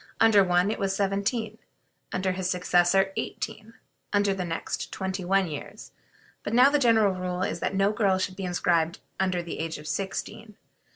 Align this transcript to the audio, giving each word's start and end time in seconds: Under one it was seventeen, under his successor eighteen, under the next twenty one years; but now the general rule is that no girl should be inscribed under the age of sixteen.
Under 0.19 0.43
one 0.43 0.71
it 0.71 0.79
was 0.79 0.95
seventeen, 0.95 1.59
under 2.11 2.31
his 2.31 2.49
successor 2.49 3.13
eighteen, 3.17 3.75
under 4.11 4.33
the 4.33 4.43
next 4.43 4.91
twenty 4.91 5.23
one 5.23 5.45
years; 5.47 5.91
but 6.41 6.55
now 6.55 6.71
the 6.71 6.79
general 6.79 7.13
rule 7.13 7.43
is 7.43 7.59
that 7.59 7.75
no 7.75 7.91
girl 7.91 8.17
should 8.17 8.35
be 8.35 8.43
inscribed 8.45 8.97
under 9.19 9.43
the 9.43 9.59
age 9.59 9.77
of 9.77 9.87
sixteen. 9.87 10.55